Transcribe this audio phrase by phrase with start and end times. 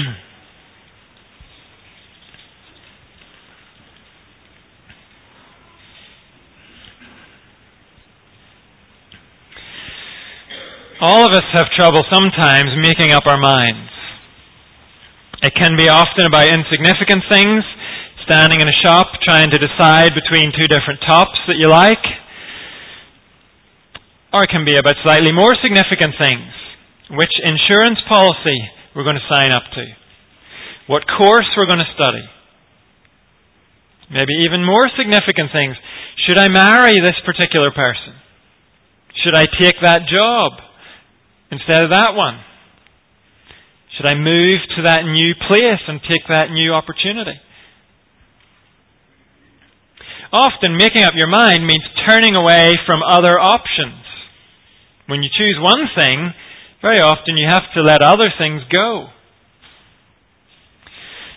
[11.00, 13.88] All of us have trouble sometimes making up our minds.
[15.42, 17.64] It can be often about insignificant things,
[18.28, 22.04] standing in a shop trying to decide between two different tops that you like.
[24.32, 26.52] Or it can be about slightly more significant things.
[27.16, 28.60] Which insurance policy
[28.94, 29.84] we're going to sign up to.
[30.86, 32.26] What course we're going to study.
[34.10, 35.76] Maybe even more significant things.
[36.26, 38.18] Should I marry this particular person?
[39.22, 40.70] Should I take that job?
[41.50, 42.38] instead of that one?
[43.98, 47.36] Should I move to that new place and take that new opportunity?
[50.32, 54.06] Often, making up your mind means turning away from other options.
[55.10, 56.30] When you choose one thing,
[56.82, 59.08] very often you have to let other things go.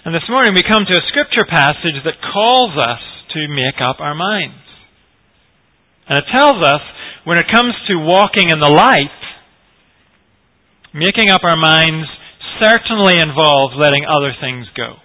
[0.06, 3.04] And this morning we come to a scripture passage that calls us
[3.36, 4.64] to make up our minds.
[6.08, 6.84] And it tells us
[7.24, 9.24] when it comes to walking in the light,
[10.94, 12.06] Making up our minds
[12.62, 15.02] certainly involves letting other things go.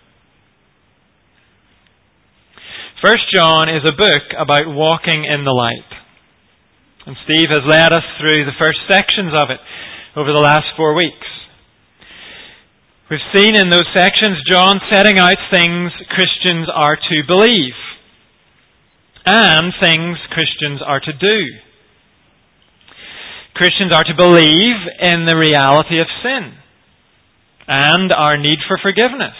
[3.00, 5.88] First John is a book about walking in the light.
[7.08, 9.60] And Steve has led us through the first sections of it
[10.16, 11.26] over the last four weeks.
[13.10, 17.76] We've seen in those sections John setting out things Christians are to believe
[19.24, 21.38] and things Christians are to do.
[23.54, 26.54] Christians are to believe in the reality of sin
[27.66, 29.36] and our need for forgiveness.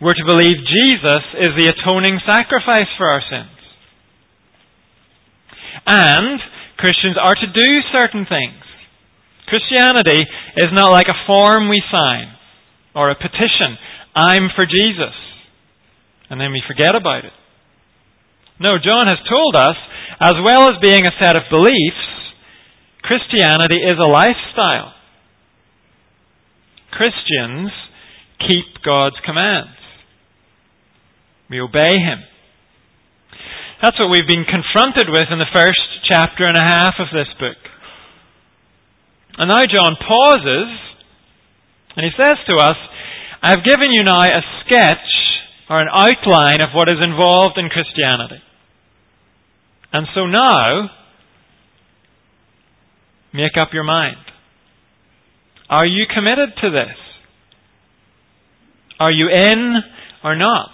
[0.00, 3.58] We're to believe Jesus is the atoning sacrifice for our sins.
[5.86, 6.40] And
[6.78, 8.61] Christians are to do certain things.
[9.52, 10.24] Christianity
[10.56, 12.32] is not like a form we sign
[12.96, 13.76] or a petition.
[14.16, 15.12] I'm for Jesus.
[16.30, 17.36] And then we forget about it.
[18.58, 19.76] No, John has told us,
[20.24, 22.06] as well as being a set of beliefs,
[23.04, 24.96] Christianity is a lifestyle.
[26.92, 27.72] Christians
[28.48, 29.76] keep God's commands.
[31.50, 32.24] We obey Him.
[33.82, 37.28] That's what we've been confronted with in the first chapter and a half of this
[37.38, 37.71] book.
[39.38, 40.70] And now John pauses
[41.96, 42.78] and he says to us,
[43.42, 45.10] I have given you now a sketch
[45.68, 48.42] or an outline of what is involved in Christianity.
[49.92, 50.90] And so now,
[53.32, 54.20] Make up your mind.
[55.70, 56.96] Are you committed to this?
[59.00, 59.74] Are you in
[60.22, 60.70] or not?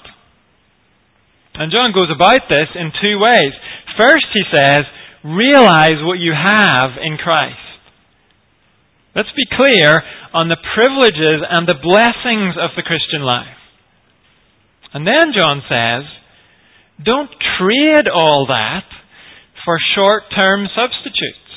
[1.55, 3.53] And John goes about this in two ways.
[3.99, 4.81] First, he says,
[5.25, 7.68] realize what you have in Christ.
[9.19, 9.99] Let's be clear
[10.31, 13.59] on the privileges and the blessings of the Christian life.
[14.95, 16.07] And then John says,
[17.03, 18.87] don't trade all that
[19.67, 21.51] for short term substitutes.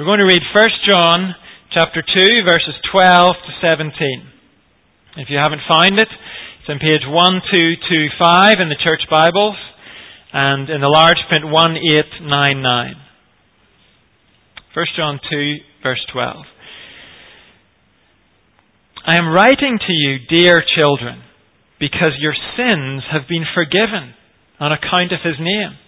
[0.00, 1.36] We're going to read 1 John
[1.76, 3.92] chapter 2 verses 12 to 17.
[5.20, 9.60] If you haven't found it, it's on page 1225 in the church Bibles
[10.32, 13.03] and in the large print 1899.
[14.74, 16.36] 1 John 2 verse 12.
[19.06, 21.22] I am writing to you, dear children,
[21.78, 24.14] because your sins have been forgiven
[24.58, 25.78] on account of his name.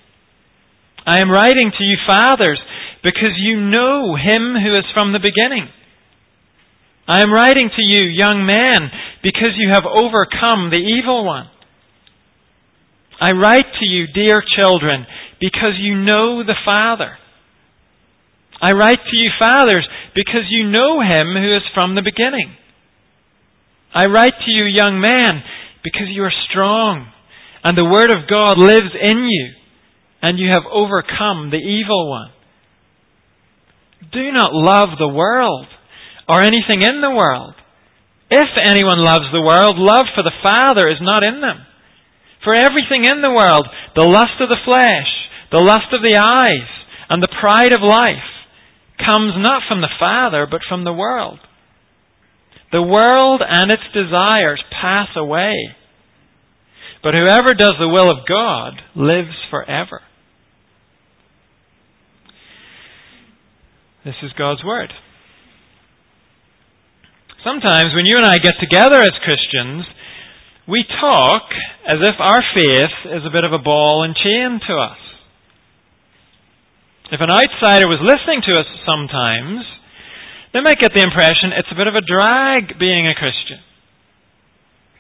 [1.04, 2.60] I am writing to you, fathers,
[3.02, 5.66] because you know him who is from the beginning.
[7.08, 8.90] I am writing to you, young men,
[9.22, 11.46] because you have overcome the evil one.
[13.20, 15.06] I write to you, dear children,
[15.40, 17.18] because you know the Father.
[18.60, 22.56] I write to you, fathers, because you know him who is from the beginning.
[23.94, 25.42] I write to you, young man,
[25.84, 27.08] because you are strong,
[27.64, 29.52] and the Word of God lives in you,
[30.22, 32.30] and you have overcome the evil one.
[34.12, 35.66] Do not love the world
[36.28, 37.54] or anything in the world.
[38.30, 41.64] If anyone loves the world, love for the Father is not in them.
[42.42, 45.10] For everything in the world, the lust of the flesh,
[45.50, 46.70] the lust of the eyes,
[47.08, 48.35] and the pride of life,
[48.98, 51.38] comes not from the Father, but from the world.
[52.72, 55.54] The world and its desires pass away.
[57.02, 60.00] But whoever does the will of God lives forever.
[64.04, 64.92] This is God's Word.
[67.44, 69.86] Sometimes when you and I get together as Christians,
[70.66, 71.42] we talk
[71.86, 74.98] as if our faith is a bit of a ball and chain to us.
[77.12, 79.62] If an outsider was listening to us sometimes,
[80.52, 83.62] they might get the impression it's a bit of a drag being a Christian.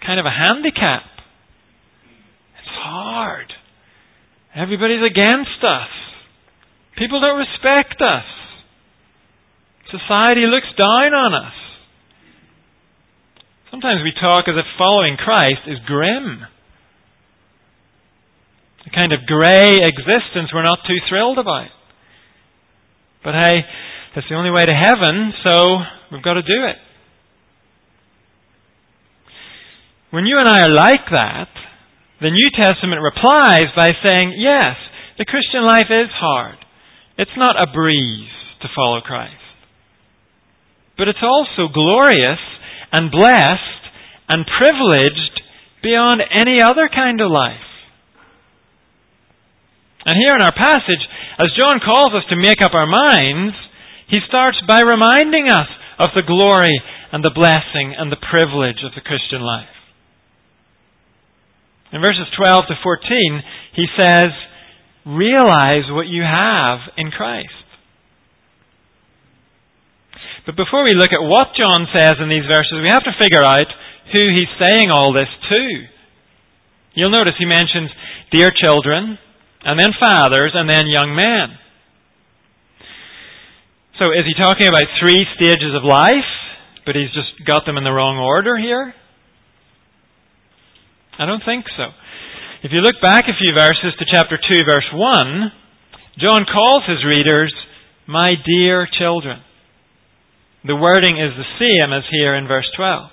[0.06, 1.02] Kind of a handicap.
[2.62, 3.50] It's hard.
[4.54, 5.90] Everybody's against us.
[6.96, 8.28] People don't respect us.
[9.90, 11.58] Society looks down on us.
[13.70, 16.46] Sometimes we talk as if following Christ is grim.
[18.86, 21.75] A kind of grey existence we're not too thrilled about.
[23.26, 23.58] But hey,
[24.14, 25.82] that's the only way to heaven, so
[26.14, 26.78] we've got to do it.
[30.14, 31.50] When you and I are like that,
[32.22, 34.78] the New Testament replies by saying, yes,
[35.18, 36.54] the Christian life is hard.
[37.18, 38.30] It's not a breeze
[38.62, 39.42] to follow Christ.
[40.96, 42.38] But it's also glorious
[42.92, 43.82] and blessed
[44.28, 45.42] and privileged
[45.82, 47.65] beyond any other kind of life.
[50.06, 51.02] And here in our passage,
[51.42, 53.58] as John calls us to make up our minds,
[54.06, 55.66] he starts by reminding us
[55.98, 56.78] of the glory
[57.10, 59.74] and the blessing and the privilege of the Christian life.
[61.90, 63.42] In verses 12 to 14,
[63.74, 64.30] he says,
[65.06, 67.66] Realize what you have in Christ.
[70.46, 73.42] But before we look at what John says in these verses, we have to figure
[73.42, 73.66] out
[74.14, 75.62] who he's saying all this to.
[76.94, 77.90] You'll notice he mentions
[78.30, 79.18] dear children,
[79.66, 81.58] and then fathers, and then young men.
[83.98, 86.30] So is he talking about three stages of life,
[86.86, 88.94] but he's just got them in the wrong order here?
[91.18, 91.90] I don't think so.
[92.62, 95.52] If you look back a few verses to chapter 2, verse 1,
[96.20, 97.52] John calls his readers,
[98.06, 99.40] my dear children.
[100.64, 103.10] The wording is the same as here in verse 12.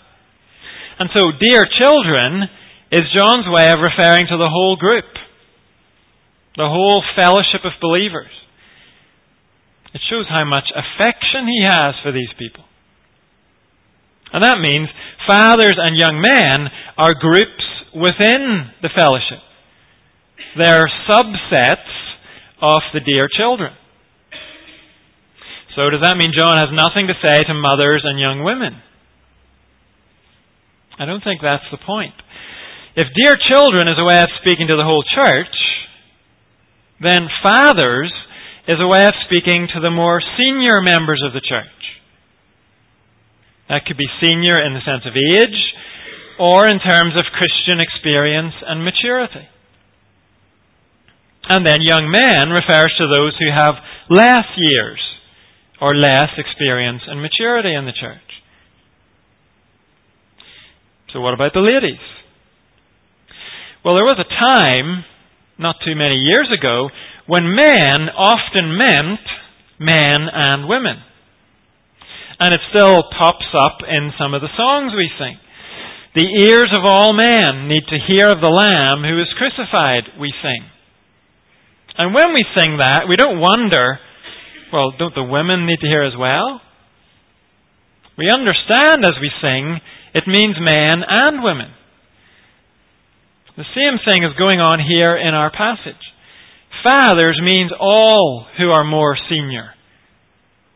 [0.99, 2.49] And so, dear children
[2.91, 5.09] is John's way of referring to the whole group,
[6.55, 8.31] the whole fellowship of believers.
[9.93, 12.65] It shows how much affection he has for these people.
[14.33, 14.89] And that means
[15.29, 16.67] fathers and young men
[16.97, 17.61] are groups
[17.93, 19.41] within the fellowship.
[20.57, 21.93] They're subsets
[22.61, 23.73] of the dear children.
[25.75, 28.77] So does that mean John has nothing to say to mothers and young women?
[30.97, 32.13] I don't think that's the point.
[32.95, 35.53] If dear children is a way of speaking to the whole church,
[37.03, 38.11] then fathers
[38.67, 41.83] is a way of speaking to the more senior members of the church.
[43.69, 45.59] That could be senior in the sense of age
[46.39, 49.47] or in terms of Christian experience and maturity.
[51.49, 53.75] And then young men refers to those who have
[54.09, 54.99] less years
[55.81, 58.23] or less experience and maturity in the church.
[61.11, 62.01] So what about the ladies?
[63.83, 65.03] Well, there was a time,
[65.59, 66.89] not too many years ago,
[67.27, 69.25] when man often meant
[69.79, 71.01] men and women.
[72.39, 75.37] And it still pops up in some of the songs we sing.
[76.13, 80.29] The ears of all men need to hear of the Lamb who is crucified, we
[80.45, 80.61] sing.
[81.97, 83.97] And when we sing that, we don't wonder,
[84.71, 86.61] well, don't the women need to hear as well?
[88.17, 89.81] We understand as we sing,
[90.13, 91.72] it means men and women.
[93.55, 96.01] The same thing is going on here in our passage.
[96.83, 99.73] Fathers means all who are more senior.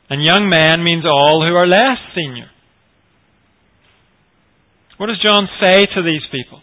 [0.10, 2.50] And young man means all who are less senior.
[4.98, 6.62] What does John say to these people?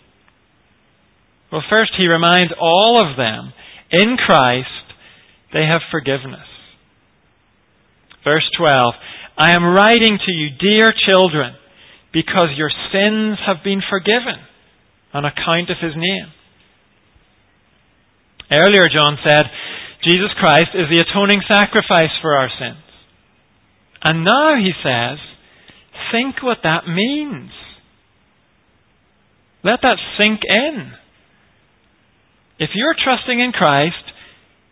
[1.50, 3.52] Well, first he reminds all of them
[3.90, 4.68] in Christ
[5.52, 6.46] they have forgiveness.
[8.24, 8.94] Verse 12
[9.36, 11.54] I am writing to you, dear children,
[12.12, 14.38] because your sins have been forgiven
[15.14, 16.28] on account of his name.
[18.50, 19.44] Earlier, John said,
[20.04, 22.84] Jesus Christ is the atoning sacrifice for our sins.
[24.02, 25.18] And now he says,
[26.12, 27.50] think what that means.
[29.64, 30.92] Let that sink in.
[32.58, 34.12] If you're trusting in Christ,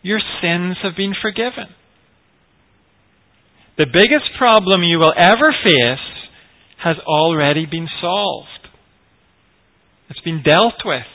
[0.02, 1.72] your sins have been forgiven.
[3.78, 6.06] The biggest problem you will ever face
[6.84, 8.61] has already been solved.
[10.12, 11.08] It's been dealt with.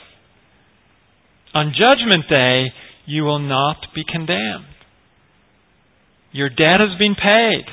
[1.54, 2.72] On Judgment Day,
[3.06, 4.74] you will not be condemned.
[6.32, 7.64] Your debt has been paid.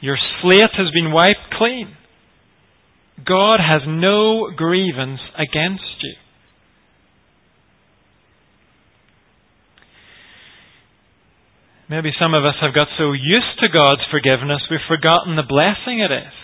[0.00, 1.94] Your slate has been wiped clean.
[3.26, 6.14] God has no grievance against you.
[11.90, 16.00] Maybe some of us have got so used to God's forgiveness we've forgotten the blessing
[16.00, 16.43] it is.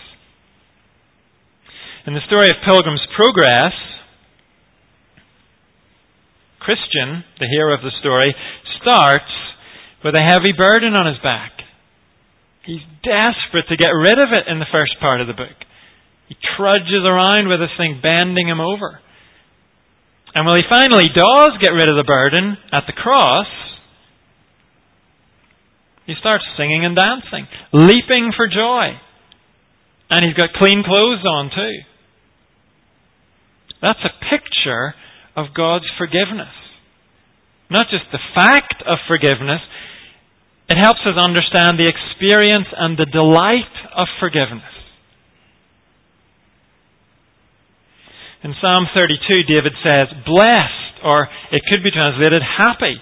[2.01, 3.77] In the story of Pilgrim's Progress,
[6.57, 8.33] Christian, the hero of the story,
[8.81, 9.29] starts
[10.01, 11.53] with a heavy burden on his back.
[12.65, 15.53] He's desperate to get rid of it in the first part of the book.
[16.25, 18.97] He trudges around with this thing bending him over.
[20.33, 23.51] And when he finally does get rid of the burden at the cross,
[26.09, 28.97] he starts singing and dancing, leaping for joy.
[30.09, 31.90] And he's got clean clothes on too.
[33.81, 34.93] That's a picture
[35.35, 36.53] of God's forgiveness.
[37.69, 39.61] Not just the fact of forgiveness,
[40.69, 44.63] it helps us understand the experience and the delight of forgiveness.
[48.43, 52.97] In Psalm 32, David says, Blessed, or it could be translated happy.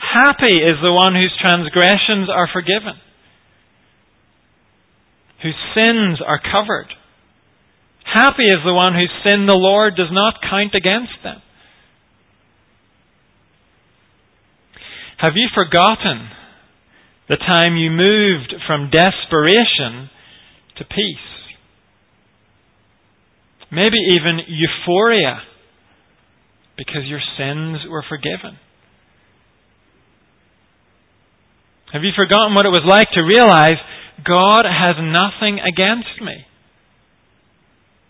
[0.00, 2.94] Happy is the one whose transgressions are forgiven,
[5.42, 6.90] whose sins are covered.
[8.12, 11.42] Happy is the one whose sin the Lord does not count against them.
[15.18, 16.28] Have you forgotten
[17.28, 20.10] the time you moved from desperation
[20.78, 21.28] to peace?
[23.72, 25.40] Maybe even euphoria
[26.76, 28.58] because your sins were forgiven.
[31.92, 33.80] Have you forgotten what it was like to realize
[34.22, 36.44] God has nothing against me?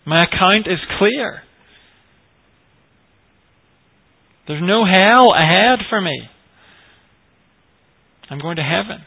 [0.07, 1.41] My account is clear.
[4.47, 6.17] There's no hell ahead for me.
[8.29, 9.03] I'm going to heaven.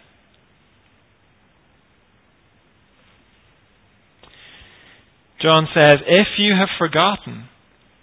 [5.41, 7.49] John says, If you have forgotten,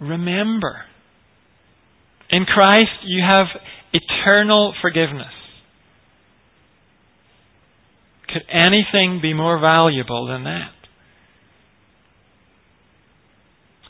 [0.00, 0.80] remember.
[2.30, 3.46] In Christ, you have
[3.92, 5.32] eternal forgiveness.
[8.26, 10.72] Could anything be more valuable than that?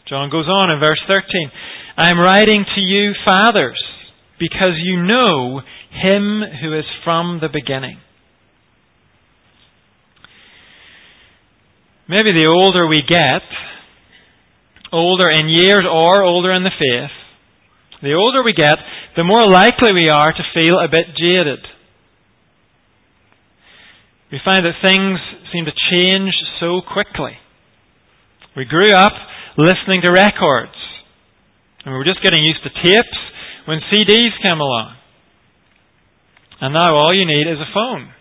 [0.09, 1.50] John goes on in verse 13
[1.99, 3.83] I am writing to you, fathers,
[4.38, 5.61] because you know
[5.91, 7.99] him who is from the beginning.
[12.09, 13.43] Maybe the older we get,
[14.93, 17.11] older in years or older in the faith,
[18.00, 18.79] the older we get,
[19.17, 21.59] the more likely we are to feel a bit jaded.
[24.33, 25.19] We find that things
[25.53, 27.33] seem to change so quickly.
[28.57, 29.12] We grew up
[29.59, 30.79] listening to records,
[31.83, 33.19] and we were just getting used to tapes
[33.67, 34.95] when CDs came along.
[36.62, 38.15] And now all you need is a phone.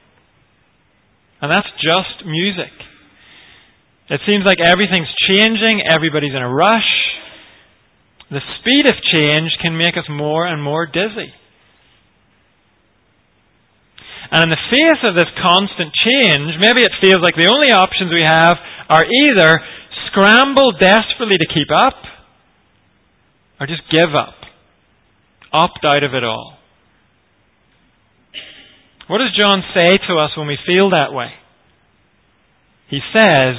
[1.41, 2.73] And that's just music.
[4.09, 6.91] It seems like everything's changing, everybody's in a rush.
[8.33, 11.31] The speed of change can make us more and more dizzy.
[14.31, 18.11] And in the face of this constant change, maybe it feels like the only options
[18.11, 19.61] we have are either
[20.07, 21.95] scramble desperately to keep up
[23.59, 24.35] or just give up,
[25.51, 26.57] opt out of it all.
[29.07, 31.29] What does John say to us when we feel that way?
[32.89, 33.55] He says,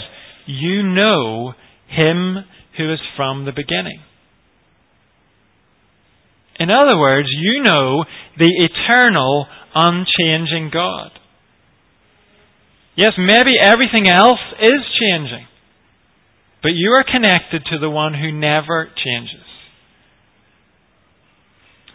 [0.47, 1.55] You know
[1.89, 2.45] him
[2.77, 4.01] who is from the beginning.
[6.61, 8.05] In other words, you know
[8.37, 11.11] the eternal, unchanging God.
[12.97, 15.47] Yes, maybe everything else is changing,
[16.63, 19.47] but you are connected to the one who never changes.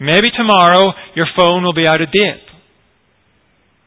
[0.00, 2.44] Maybe tomorrow your phone will be out of date.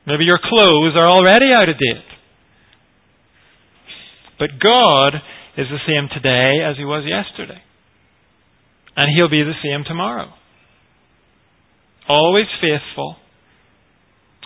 [0.05, 2.07] Maybe your clothes are already out of date.
[4.39, 5.15] But God
[5.57, 7.61] is the same today as He was yesterday.
[8.95, 10.31] And He'll be the same tomorrow.
[12.07, 13.17] Always faithful,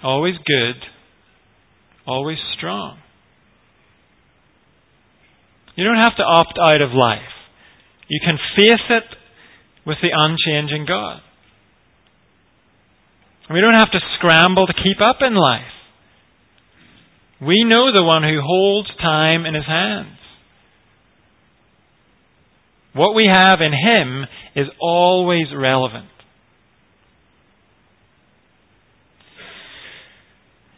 [0.03, 0.75] always good,
[2.07, 2.97] always strong.
[5.75, 7.31] You don't have to opt out of life.
[8.07, 9.03] You can face it
[9.85, 11.21] with the unchanging God.
[13.49, 15.71] We don't have to scramble to keep up in life.
[17.41, 20.17] We know the one who holds time in his hands.
[22.93, 24.25] What we have in him
[24.55, 26.09] is always relevant.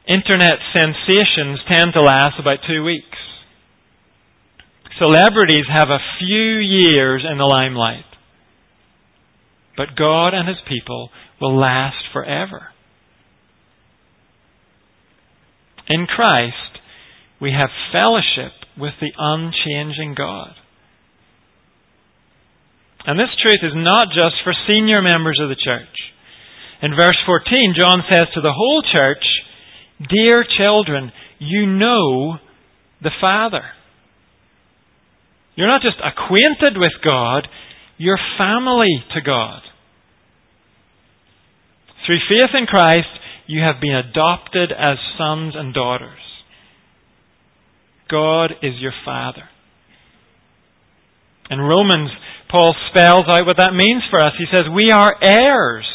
[0.08, 3.18] Internet sensations tend to last about two weeks.
[5.00, 8.06] Celebrities have a few years in the limelight.
[9.76, 11.10] But God and His people
[11.42, 12.68] will last forever.
[15.90, 16.80] In Christ,
[17.42, 20.54] we have fellowship with the unchanging God.
[23.06, 25.92] And this truth is not just for senior members of the church.
[26.82, 29.24] In verse 14, John says to the whole church,
[30.10, 32.38] Dear children, you know
[33.02, 33.64] the Father.
[35.56, 37.48] You're not just acquainted with God,
[37.98, 39.62] you're family to God.
[42.06, 43.08] Through faith in Christ,
[43.48, 46.20] you have been adopted as sons and daughters.
[48.10, 49.44] God is your Father.
[51.50, 52.10] In Romans,
[52.50, 54.34] Paul spells out what that means for us.
[54.38, 55.86] He says, We are heirs,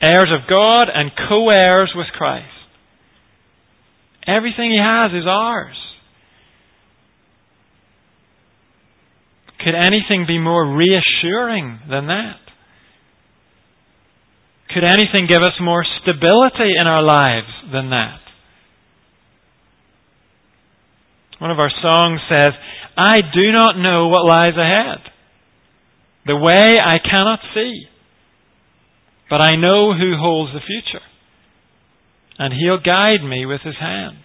[0.00, 2.46] heirs of God and co heirs with Christ.
[4.26, 5.76] Everything he has is ours.
[9.68, 12.40] Could anything be more reassuring than that?
[14.72, 18.20] Could anything give us more stability in our lives than that?
[21.38, 22.48] One of our songs says,
[22.96, 25.00] I do not know what lies ahead.
[26.24, 27.84] The way I cannot see.
[29.28, 31.04] But I know who holds the future.
[32.38, 34.16] And he'll guide me with his hand.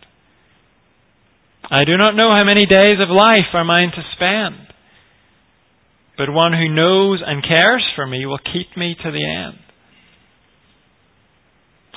[1.70, 4.73] I do not know how many days of life are mine to spend.
[6.18, 9.60] But one who knows and cares for me will keep me to the end.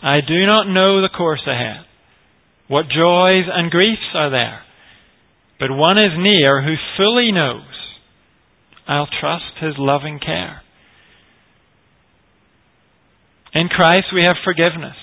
[0.03, 1.85] I do not know the course ahead,
[2.69, 4.61] what joys and griefs are there,
[5.59, 7.65] but one is near who fully knows.
[8.87, 10.63] I'll trust his loving care.
[13.55, 14.97] In Christ we have forgiveness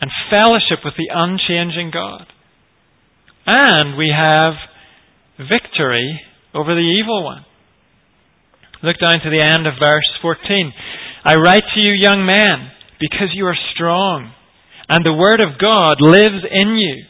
[0.00, 2.26] and fellowship with the unchanging God.
[3.46, 4.52] And we have
[5.38, 6.20] victory
[6.54, 7.44] over the evil one.
[8.82, 10.72] Look down to the end of verse 14.
[11.24, 14.32] I write to you, young men, because you are strong,
[14.88, 17.04] and the Word of God lives in you,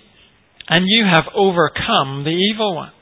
[0.69, 2.93] and you have overcome the evil one.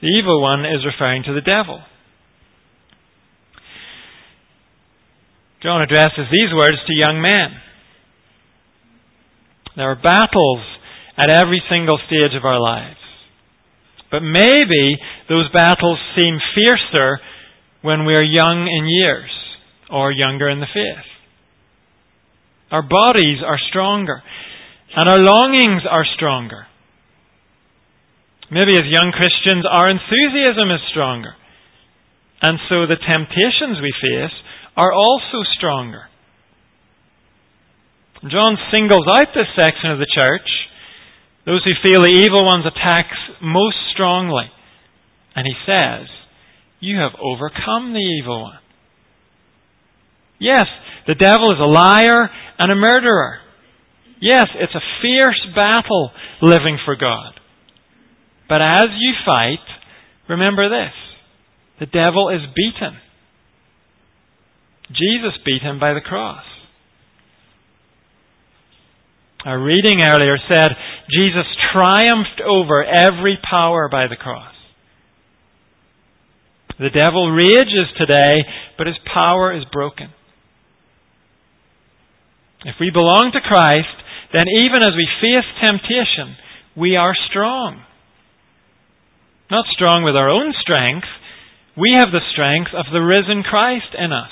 [0.00, 1.82] The evil one is referring to the devil.
[5.62, 7.60] John addresses these words to young men.
[9.76, 10.64] There are battles
[11.18, 12.99] at every single stage of our lives.
[14.10, 14.98] But maybe
[15.28, 17.20] those battles seem fiercer
[17.82, 19.30] when we are young in years
[19.90, 21.06] or younger in the faith.
[22.70, 24.22] Our bodies are stronger,
[24.94, 26.66] and our longings are stronger.
[28.50, 31.34] Maybe as young Christians, our enthusiasm is stronger.
[32.42, 34.34] And so the temptations we face
[34.76, 36.10] are also stronger.
[38.22, 40.48] John singles out this section of the church,
[41.46, 44.50] those who feel the evil one's attacks most strongly.
[45.34, 46.06] And he says,
[46.80, 48.58] You have overcome the evil one.
[50.38, 50.66] Yes,
[51.06, 53.38] the devil is a liar and a murderer.
[54.20, 56.10] Yes, it's a fierce battle
[56.42, 57.32] living for God.
[58.48, 59.64] But as you fight,
[60.28, 60.94] remember this
[61.78, 62.98] the devil is beaten.
[64.88, 66.44] Jesus beat him by the cross.
[69.44, 70.68] Our reading earlier said
[71.10, 74.52] Jesus triumphed over every power by the cross.
[76.78, 78.44] The devil rages today,
[78.76, 80.08] but his power is broken.
[82.64, 83.96] If we belong to Christ,
[84.32, 86.36] then even as we face temptation,
[86.76, 87.82] we are strong.
[89.50, 91.08] Not strong with our own strength,
[91.76, 94.30] we have the strength of the risen Christ in us.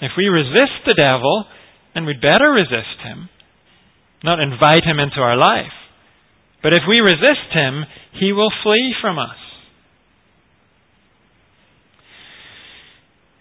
[0.00, 1.44] If we resist the devil,
[1.94, 3.28] then we'd better resist him,
[4.22, 5.74] not invite him into our life.
[6.62, 7.84] But if we resist him,
[8.18, 9.36] he will flee from us.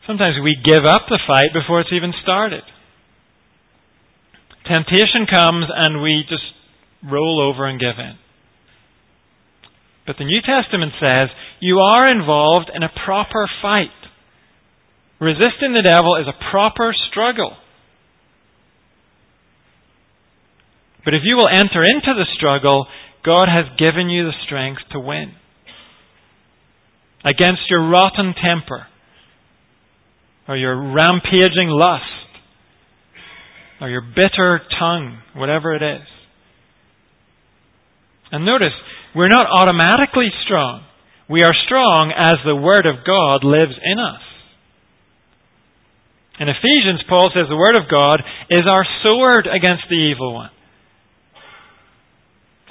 [0.08, 2.64] Sometimes we give up the fight before it's even started.
[4.66, 6.46] Temptation comes and we just
[7.04, 8.18] roll over and give in.
[10.08, 13.94] But the New Testament says you are involved in a proper fight.
[15.20, 17.54] Resisting the devil is a proper struggle.
[21.06, 22.88] But if you will enter into the struggle,
[23.26, 25.34] God has given you the strength to win.
[27.24, 28.88] Against your rotten temper,
[30.48, 32.04] or your rampaging lust,
[33.82, 36.08] or your bitter tongue, whatever it is.
[38.32, 38.74] And notice,
[39.16, 40.84] we're not automatically strong.
[41.30, 44.22] We are strong as the Word of God lives in us.
[46.40, 50.52] In Ephesians, Paul says the Word of God is our sword against the evil one.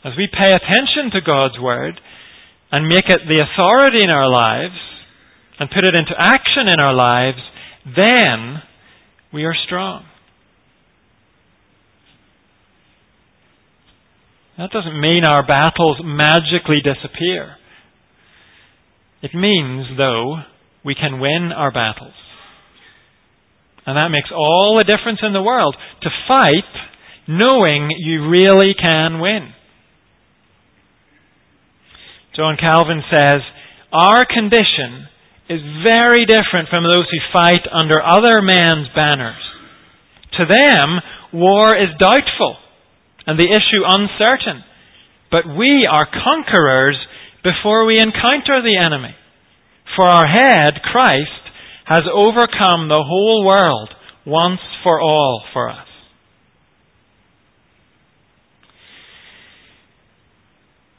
[0.09, 2.01] As we pay attention to God's Word
[2.73, 4.81] and make it the authority in our lives
[5.61, 7.39] and put it into action in our lives,
[7.85, 8.63] then
[9.35, 10.05] we are strong.
[14.57, 17.57] That doesn't mean our battles magically disappear.
[19.21, 20.37] It means, though,
[20.87, 22.15] we can win our battles.
[23.85, 29.21] And that makes all the difference in the world to fight knowing you really can
[29.21, 29.53] win.
[32.39, 33.43] John Calvin says,
[33.91, 35.11] Our condition
[35.51, 39.43] is very different from those who fight under other men's banners.
[40.39, 42.55] To them, war is doubtful
[43.27, 44.63] and the issue uncertain.
[45.33, 46.97] But we are conquerors
[47.43, 49.17] before we encounter the enemy.
[49.97, 51.43] For our head, Christ,
[51.87, 53.89] has overcome the whole world
[54.25, 55.87] once for all for us.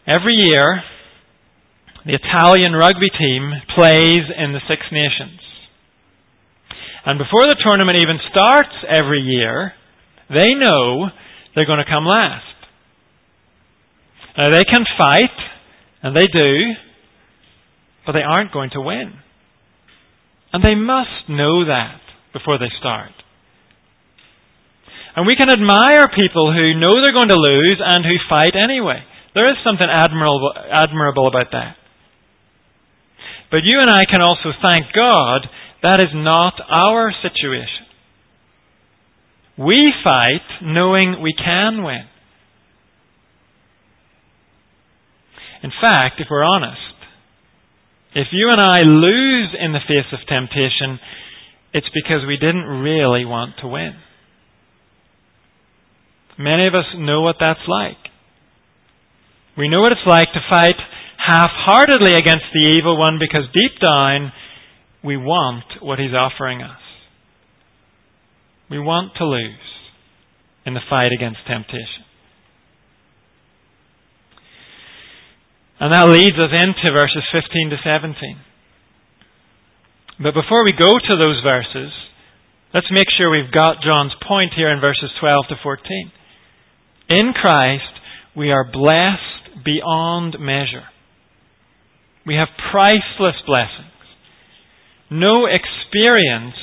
[0.06, 0.84] Every year,
[2.10, 5.38] the Italian rugby team plays in the Six Nations.
[7.06, 9.74] And before the tournament even starts every year,
[10.30, 11.14] they know
[11.54, 12.50] they're going to come last.
[14.38, 15.38] Now, they can fight,
[16.02, 16.74] and they do,
[18.08, 19.14] but they aren't going to win.
[20.52, 22.02] And they must know that
[22.34, 23.14] before they start.
[25.16, 29.04] And we can admire people who know they're going to lose and who fight anyway.
[29.36, 31.79] There is something admirable, admirable about that.
[33.52, 35.48] But you and I can also thank God
[35.82, 37.86] that is not our situation.
[39.58, 42.06] We fight knowing we can win.
[45.64, 46.78] In fact, if we're honest,
[48.16, 51.00] if you and I lose in the face of temptation,
[51.74, 53.94] it's because we didn't really want to win.
[56.38, 57.98] Many of us know what that's like.
[59.58, 60.80] We know what it's like to fight
[61.30, 64.32] half heartedly against the evil one because deep down
[65.04, 66.82] we want what he's offering us.
[68.70, 69.70] We want to lose
[70.66, 72.06] in the fight against temptation.
[75.80, 78.16] And that leads us into verses 15 to 17.
[80.22, 81.94] But before we go to those verses,
[82.74, 86.12] let's make sure we've got John's point here in verses 12 to 14.
[87.10, 87.96] In Christ,
[88.36, 90.84] we are blessed beyond measure.
[92.26, 93.90] We have priceless blessings.
[95.10, 96.56] No experience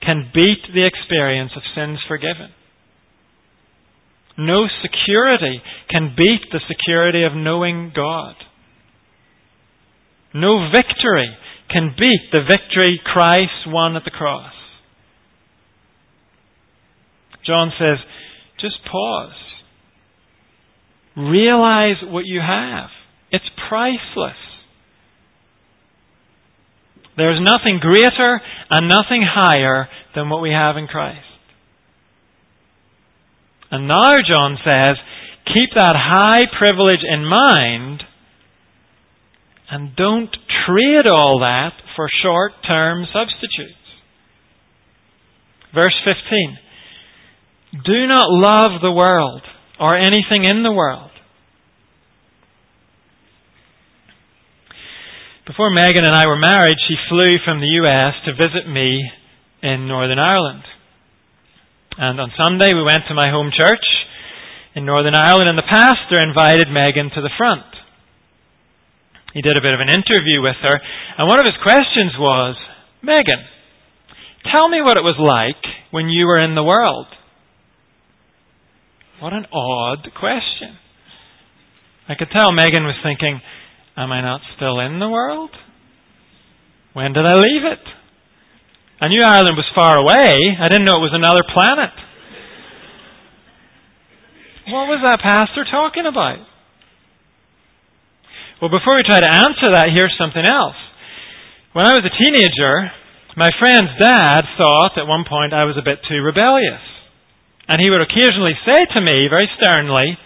[0.00, 2.50] can beat the experience of sins forgiven.
[4.36, 8.34] No security can beat the security of knowing God.
[10.34, 11.28] No victory
[11.70, 14.52] can beat the victory Christ won at the cross.
[17.46, 17.98] John says,
[18.60, 19.32] just pause.
[21.16, 22.88] Realize what you have.
[23.30, 24.36] It's priceless.
[27.16, 31.20] There's nothing greater and nothing higher than what we have in Christ.
[33.70, 34.92] And now, John says,
[35.46, 38.02] keep that high privilege in mind
[39.70, 40.30] and don't
[40.66, 43.84] trade all that for short term substitutes.
[45.74, 49.42] Verse 15 Do not love the world
[49.80, 51.10] or anything in the world.
[55.44, 59.04] Before Megan and I were married, she flew from the US to visit me
[59.60, 60.64] in Northern Ireland.
[61.98, 63.84] And on Sunday we went to my home church
[64.74, 67.68] in Northern Ireland and the pastor invited Megan to the front.
[69.36, 70.80] He did a bit of an interview with her
[71.18, 72.56] and one of his questions was,
[73.02, 73.44] Megan,
[74.48, 75.60] tell me what it was like
[75.92, 77.06] when you were in the world.
[79.20, 80.80] What an odd question.
[82.08, 83.40] I could tell Megan was thinking,
[83.96, 85.50] Am I not still in the world?
[86.94, 87.84] When did I leave it?
[89.02, 90.34] I knew Ireland was far away.
[90.58, 91.94] I didn't know it was another planet.
[94.70, 96.40] What was that pastor talking about?
[98.62, 100.78] Well, before we try to answer that, here's something else.
[101.74, 102.94] When I was a teenager,
[103.36, 106.80] my friend's dad thought at one point I was a bit too rebellious.
[107.68, 110.16] And he would occasionally say to me, very sternly,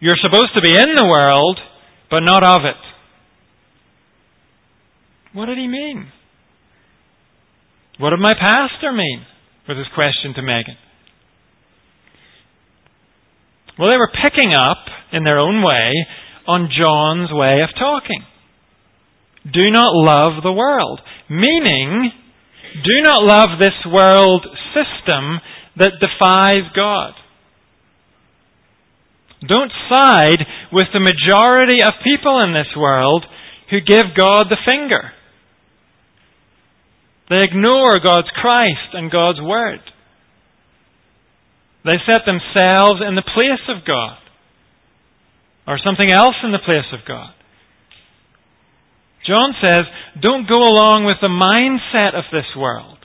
[0.00, 1.58] You're supposed to be in the world,
[2.10, 2.91] but not of it.
[5.32, 6.08] What did he mean?
[7.98, 9.24] What did my pastor mean?
[9.68, 10.76] Was his question to Megan.
[13.78, 15.92] Well, they were picking up, in their own way,
[16.46, 18.22] on John's way of talking.
[19.50, 21.00] Do not love the world.
[21.30, 22.10] Meaning,
[22.84, 25.40] do not love this world system
[25.76, 27.14] that defies God.
[29.46, 33.24] Don't side with the majority of people in this world
[33.70, 35.12] who give God the finger.
[37.32, 39.80] They ignore God's Christ and God's Word.
[41.82, 44.20] They set themselves in the place of God
[45.66, 47.32] or something else in the place of God.
[49.24, 49.80] John says,
[50.20, 52.98] don't go along with the mindset of this world.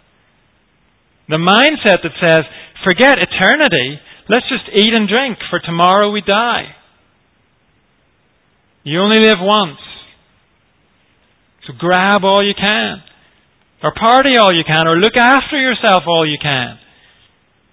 [1.30, 2.44] The mindset that says,
[2.84, 6.76] forget eternity, let's just eat and drink, for tomorrow we die.
[8.84, 9.80] You only live once.
[11.66, 13.04] So grab all you can.
[13.84, 16.80] Or party all you can, or look after yourself all you can.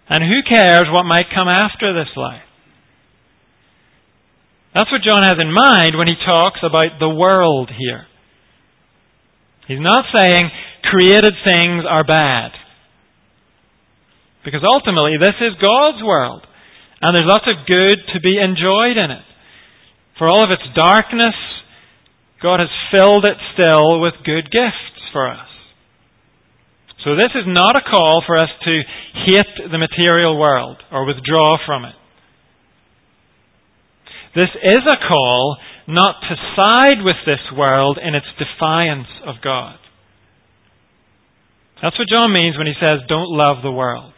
[0.08, 2.44] And who cares what might come after this life?
[4.74, 8.06] That's what John has in mind when he talks about the world here.
[9.66, 10.50] He's not saying
[10.82, 12.52] created things are bad.
[14.44, 16.44] Because ultimately, this is God's world.
[17.00, 19.24] And there's lots of good to be enjoyed in it.
[20.18, 21.34] For all of its darkness,
[22.42, 25.53] God has filled it still with good gifts for us.
[27.04, 28.74] So this is not a call for us to
[29.28, 31.94] hate the material world or withdraw from it.
[34.34, 39.76] This is a call not to side with this world in its defiance of God.
[41.82, 44.14] That's what John means when he says, don't love the world.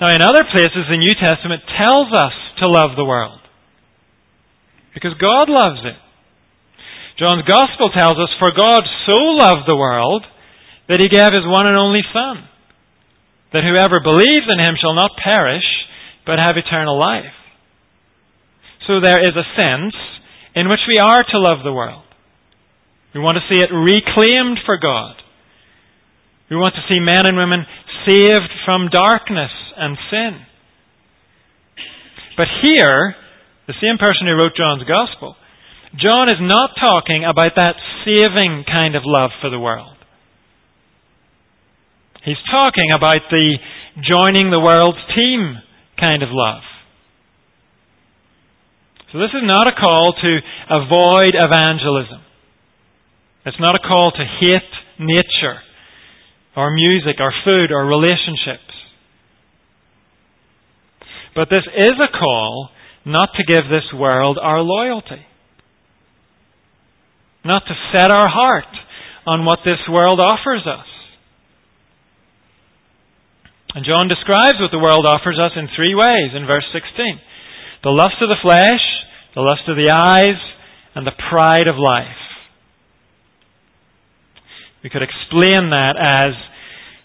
[0.00, 3.40] Now, in other places, the New Testament tells us to love the world.
[4.94, 5.98] Because God loves it.
[7.18, 10.24] John's Gospel tells us, For God so loved the world
[10.88, 12.44] that he gave his one and only Son,
[13.52, 15.64] that whoever believes in him shall not perish,
[16.26, 17.34] but have eternal life.
[18.86, 19.96] So there is a sense
[20.54, 22.04] in which we are to love the world.
[23.14, 25.16] We want to see it reclaimed for God.
[26.50, 27.64] We want to see men and women
[28.04, 30.44] saved from darkness and sin.
[32.36, 33.14] But here,
[33.66, 35.36] the same person who wrote John's Gospel,
[35.96, 39.93] John is not talking about that saving kind of love for the world.
[42.24, 43.58] He's talking about the
[44.00, 45.60] joining the world's team
[46.02, 46.62] kind of love.
[49.12, 50.32] So this is not a call to
[50.74, 52.22] avoid evangelism.
[53.46, 55.60] It's not a call to hate nature
[56.56, 58.72] or music or food or relationships.
[61.36, 62.70] But this is a call
[63.04, 65.26] not to give this world our loyalty.
[67.44, 68.72] Not to set our heart
[69.26, 70.86] on what this world offers us.
[73.74, 77.20] And John describes what the world offers us in three ways in verse 16
[77.82, 78.80] the lust of the flesh,
[79.34, 80.40] the lust of the eyes,
[80.94, 82.22] and the pride of life.
[84.82, 86.32] We could explain that as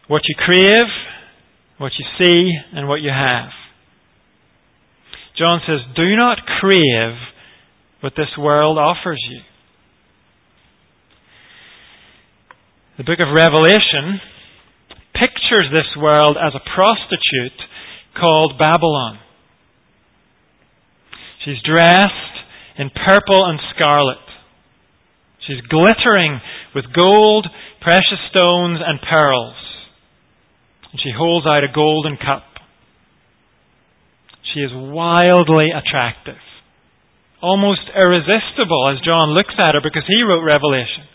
[0.08, 0.88] what you crave,
[1.80, 3.52] what you see, and what you have.
[5.38, 7.16] John says, Do not crave
[8.02, 9.42] what this world offers you.
[12.98, 14.20] The book of Revelation
[15.20, 17.60] pictures this world as a prostitute
[18.16, 19.20] called Babylon.
[21.44, 22.36] She's dressed
[22.78, 24.24] in purple and scarlet.
[25.46, 26.40] She's glittering
[26.76, 27.48] with gold,
[27.82, 29.60] precious stones, and pearls.
[30.92, 32.44] And she holds out a golden cup.
[34.54, 36.42] She is wildly attractive.
[37.42, 41.09] Almost irresistible as John looks at her because he wrote Revelation.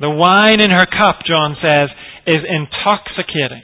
[0.00, 1.88] The wine in her cup, John says,
[2.26, 3.62] is intoxicating.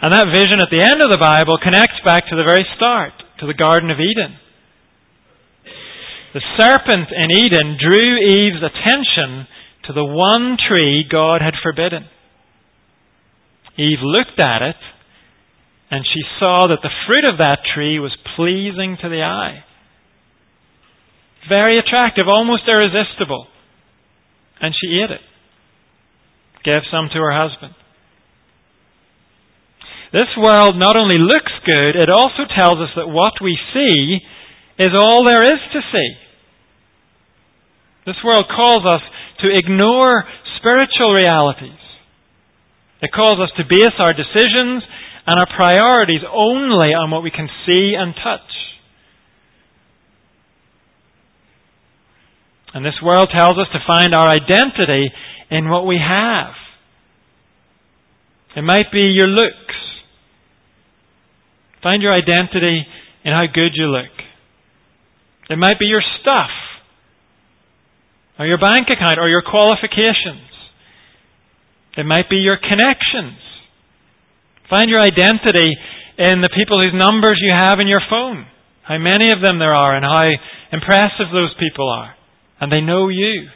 [0.00, 3.12] And that vision at the end of the Bible connects back to the very start,
[3.40, 4.36] to the Garden of Eden.
[6.34, 9.46] The serpent in Eden drew Eve's attention
[9.86, 12.06] to the one tree God had forbidden.
[13.76, 14.76] Eve looked at it
[15.90, 19.64] and she saw that the fruit of that tree was pleasing to the eye.
[21.48, 23.46] Very attractive, almost irresistible.
[24.60, 25.20] And she ate it.
[26.64, 27.74] Gave some to her husband.
[30.14, 34.22] This world not only looks good, it also tells us that what we see
[34.78, 36.10] is all there is to see.
[38.06, 39.02] This world calls us
[39.42, 40.24] to ignore
[40.62, 41.82] spiritual realities.
[43.02, 44.86] It calls us to base our decisions
[45.26, 48.53] and our priorities only on what we can see and touch.
[52.74, 55.06] And this world tells us to find our identity
[55.50, 56.54] in what we have.
[58.56, 59.78] It might be your looks.
[61.82, 62.84] Find your identity
[63.24, 64.10] in how good you look.
[65.50, 66.50] It might be your stuff,
[68.38, 70.50] or your bank account, or your qualifications.
[71.96, 73.38] It might be your connections.
[74.68, 75.70] Find your identity
[76.18, 78.46] in the people whose numbers you have in your phone.
[78.82, 80.26] How many of them there are and how
[80.72, 82.14] impressive those people are.
[82.64, 83.48] And they know you.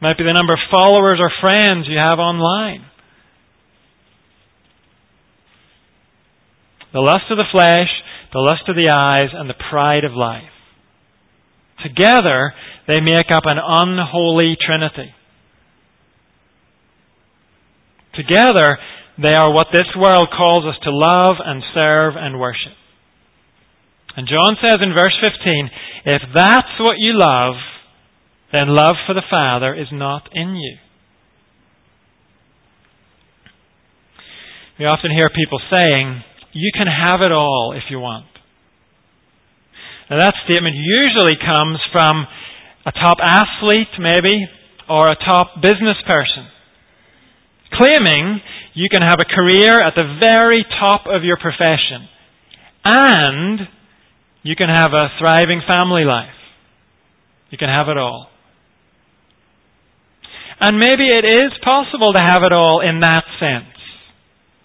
[0.00, 2.86] Might be the number of followers or friends you have online.
[6.92, 7.90] The lust of the flesh,
[8.32, 10.54] the lust of the eyes, and the pride of life.
[11.82, 12.54] Together,
[12.86, 15.12] they make up an unholy trinity.
[18.14, 18.78] Together,
[19.20, 22.79] they are what this world calls us to love and serve and worship.
[24.16, 25.70] And John says in verse 15,
[26.06, 27.54] if that's what you love,
[28.52, 30.76] then love for the Father is not in you.
[34.78, 38.26] We often hear people saying, you can have it all if you want.
[40.10, 42.26] Now that statement usually comes from
[42.86, 44.48] a top athlete, maybe,
[44.88, 46.50] or a top business person,
[47.78, 48.40] claiming
[48.74, 52.08] you can have a career at the very top of your profession
[52.84, 53.60] and
[54.42, 56.36] you can have a thriving family life.
[57.50, 58.28] You can have it all.
[60.60, 63.74] And maybe it is possible to have it all in that sense.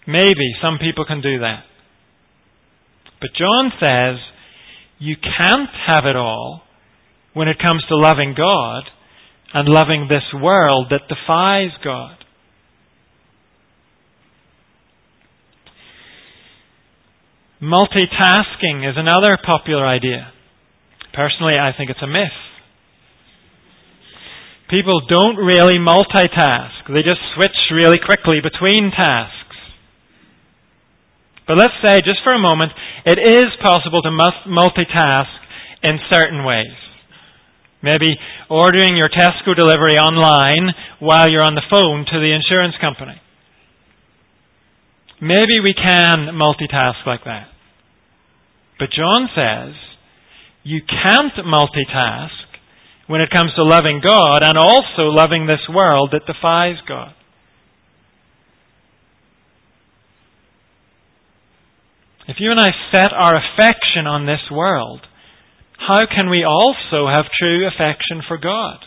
[0.06, 1.64] Maybe some people can do that.
[3.20, 4.18] But John says
[4.98, 6.62] you can't have it all
[7.32, 8.84] when it comes to loving God
[9.54, 12.16] and loving this world that defies God.
[17.62, 20.32] Multitasking is another popular idea.
[21.14, 22.36] Personally, I think it's a myth.
[24.68, 26.84] People don't really multitask.
[26.88, 29.56] They just switch really quickly between tasks.
[31.46, 32.72] But let's say, just for a moment,
[33.06, 35.32] it is possible to multitask
[35.82, 36.76] in certain ways.
[37.82, 38.18] Maybe
[38.50, 43.16] ordering your Tesco delivery online while you're on the phone to the insurance company.
[45.20, 47.48] Maybe we can multitask like that.
[48.78, 49.74] But John says
[50.62, 52.46] you can't multitask
[53.06, 57.12] when it comes to loving God and also loving this world that defies God.
[62.28, 65.00] If you and I set our affection on this world,
[65.78, 68.78] how can we also have true affection for God?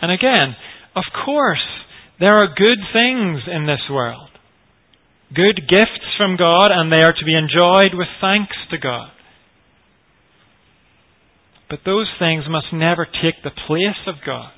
[0.00, 0.54] And again,
[0.94, 1.64] of course,
[2.20, 4.30] there are good things in this world.
[5.34, 9.10] Good gifts from God, and they are to be enjoyed with thanks to God.
[11.68, 14.52] But those things must never take the place of God.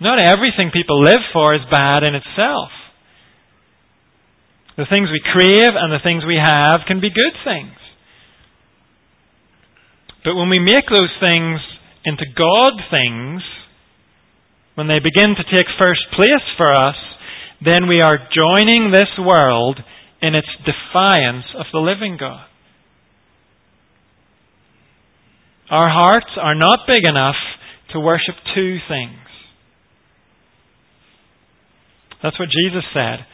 [0.00, 2.70] Not everything people live for is bad in itself.
[4.76, 7.78] The things we crave and the things we have can be good things.
[10.24, 11.60] But when we make those things
[12.04, 13.42] into God things,
[14.74, 16.96] when they begin to take first place for us,
[17.64, 19.78] then we are joining this world
[20.20, 22.46] in its defiance of the living God.
[25.70, 27.36] Our hearts are not big enough
[27.92, 29.18] to worship two things.
[32.22, 33.26] That's what Jesus said.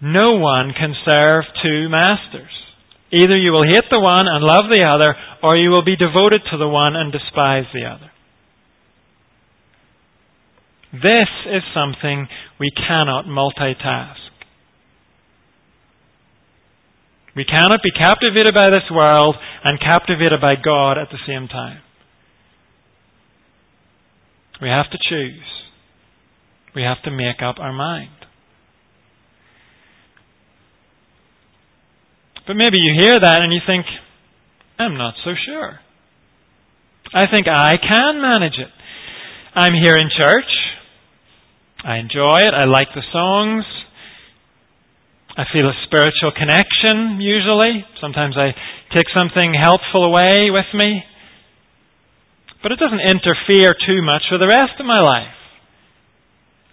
[0.00, 2.50] No one can serve two masters.
[3.12, 6.42] Either you will hate the one and love the other, or you will be devoted
[6.50, 8.07] to the one and despise the other.
[10.92, 14.16] This is something we cannot multitask.
[17.36, 21.80] We cannot be captivated by this world and captivated by God at the same time.
[24.60, 25.46] We have to choose.
[26.74, 28.10] We have to make up our mind.
[32.46, 33.84] But maybe you hear that and you think,
[34.78, 35.80] I'm not so sure.
[37.14, 38.72] I think I can manage it.
[39.54, 40.67] I'm here in church.
[41.84, 42.54] I enjoy it.
[42.54, 43.64] I like the songs.
[45.38, 47.86] I feel a spiritual connection usually.
[48.00, 48.50] Sometimes I
[48.94, 51.04] take something helpful away with me.
[52.62, 55.38] But it doesn't interfere too much with the rest of my life.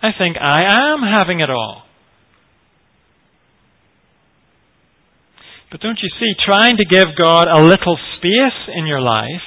[0.02, 1.84] I think I am having it all.
[5.70, 9.46] But don't you see, trying to give God a little space in your life,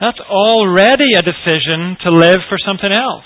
[0.00, 3.24] that's already a decision to live for something else.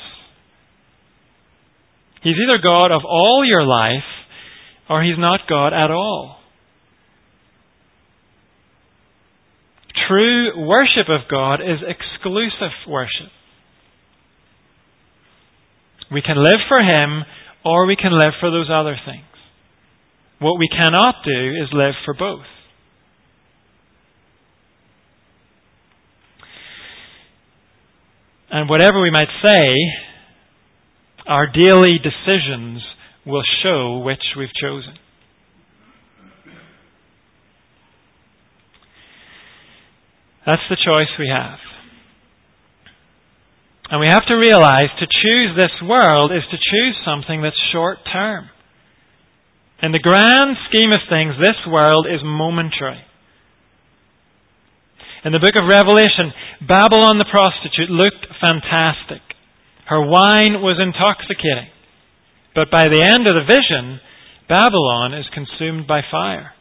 [2.22, 4.08] He's either God of all your life,
[4.88, 6.36] or He's not God at all.
[10.08, 13.30] True worship of God is exclusive worship.
[16.10, 17.24] We can live for Him
[17.64, 19.24] or we can live for those other things.
[20.38, 22.46] What we cannot do is live for both.
[28.50, 29.68] And whatever we might say,
[31.30, 32.82] our daily decisions
[33.24, 34.94] will show which we've chosen.
[40.44, 41.58] That's the choice we have.
[43.90, 47.98] And we have to realize to choose this world is to choose something that's short
[48.12, 48.50] term.
[49.82, 53.02] In the grand scheme of things, this world is momentary.
[55.24, 56.32] In the book of Revelation,
[56.66, 59.29] Babylon the prostitute looked fantastic.
[59.90, 61.66] Her wine was intoxicating.
[62.54, 63.98] But by the end of the vision,
[64.48, 66.52] Babylon is consumed by fire.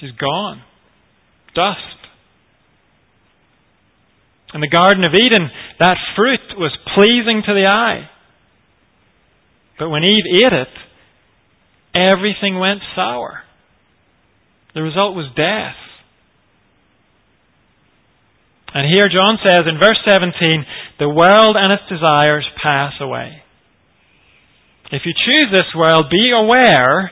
[0.00, 0.62] She's gone.
[1.56, 1.80] Dust.
[4.54, 5.50] In the Garden of Eden,
[5.80, 8.08] that fruit was pleasing to the eye.
[9.76, 10.68] But when Eve ate it,
[11.92, 13.42] everything went sour.
[14.76, 15.74] The result was death.
[18.76, 20.36] And here John says in verse 17,
[21.00, 23.40] the world and its desires pass away.
[24.92, 27.10] If you choose this world, be aware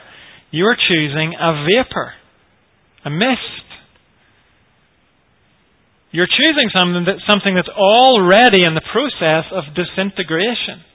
[0.51, 2.13] you are choosing a vapor,
[3.03, 3.65] a mist.
[6.11, 10.85] You're choosing something, that, something that's already in the process of disintegration.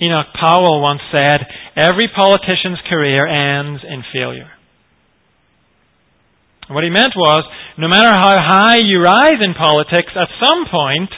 [0.00, 1.40] Enoch Powell once said,
[1.76, 4.50] Every politician's career ends in failure.
[6.70, 7.42] What he meant was,
[7.78, 11.10] no matter how high you rise in politics, at some point,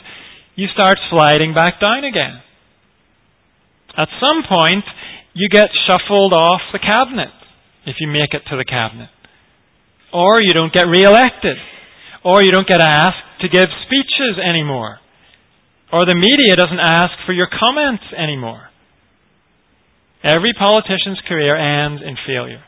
[0.57, 2.41] you start sliding back down again.
[3.93, 4.85] At some point,
[5.37, 7.37] you get shuffled off the cabinet,
[7.85, 9.13] if you make it to the cabinet.
[10.13, 11.57] Or you don't get re-elected.
[12.25, 15.01] Or you don't get asked to give speeches anymore.
[15.93, 18.73] Or the media doesn't ask for your comments anymore.
[20.25, 22.65] Every politician's career ends in failure.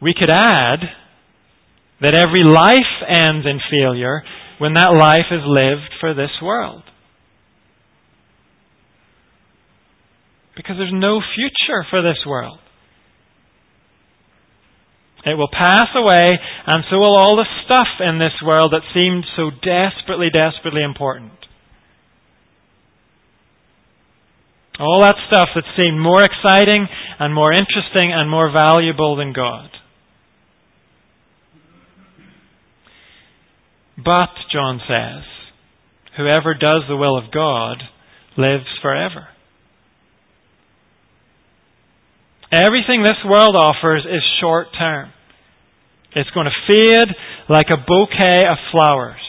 [0.00, 0.80] We could add
[2.00, 4.22] that every life ends in failure
[4.58, 6.82] when that life is lived for this world.
[10.54, 12.58] Because there's no future for this world.
[15.26, 19.24] It will pass away, and so will all the stuff in this world that seemed
[19.34, 21.32] so desperately, desperately important.
[24.78, 26.86] All that stuff that seemed more exciting
[27.18, 29.70] and more interesting and more valuable than God.
[33.96, 35.24] But, John says,
[36.16, 37.82] whoever does the will of God
[38.36, 39.28] lives forever.
[42.52, 45.10] Everything this world offers is short term.
[46.14, 47.08] It's going to fade
[47.48, 49.20] like a bouquet of flowers.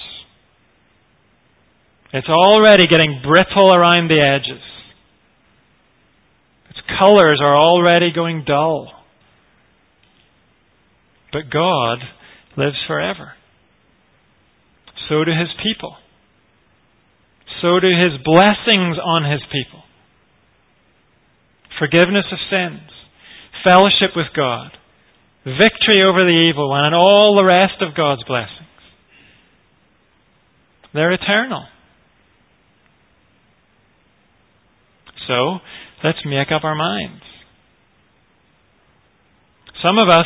[2.13, 4.63] It's already getting brittle around the edges.
[6.69, 8.91] Its colors are already going dull.
[11.33, 11.99] But God
[12.55, 13.33] lives forever.
[15.09, 15.95] So do his people.
[17.61, 19.83] So do his blessings on his people.
[21.79, 22.89] Forgiveness of sins,
[23.63, 24.71] fellowship with God,
[25.45, 28.67] victory over the evil one, and all the rest of God's blessings.
[30.93, 31.65] They're eternal.
[35.27, 35.59] So,
[36.03, 37.21] let's make up our minds.
[39.85, 40.25] Some of us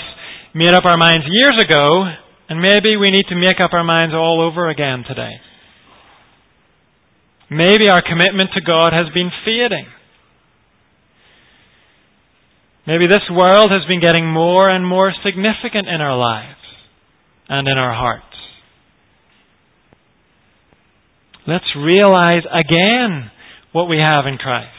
[0.53, 2.13] made up our minds years ago
[2.52, 5.39] and maybe we need to make up our minds all over again today.
[7.49, 9.88] Maybe our commitment to God has been fading.
[12.86, 16.60] Maybe this world has been getting more and more significant in our lives
[17.47, 18.26] and in our hearts.
[21.47, 23.32] Let's realize again
[23.72, 24.76] what we have in Christ.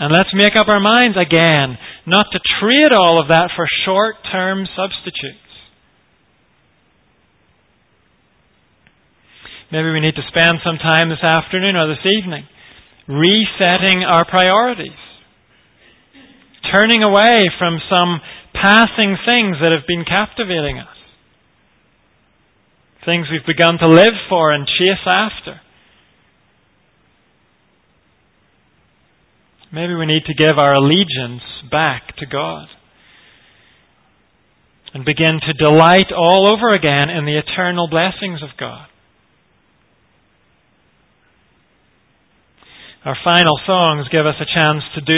[0.00, 1.76] And let's make up our minds again
[2.08, 5.44] not to trade all of that for short term substitutes.
[9.70, 12.48] Maybe we need to spend some time this afternoon or this evening
[13.08, 14.96] resetting our priorities.
[16.72, 18.20] Turning away from some
[18.52, 20.96] passing things that have been captivating us.
[23.04, 25.60] Things we've begun to live for and chase after.
[29.72, 32.68] Maybe we need to give our allegiance back to God
[34.94, 38.88] and begin to delight all over again in the eternal blessings of God.
[43.04, 45.16] Our final songs give us a chance to do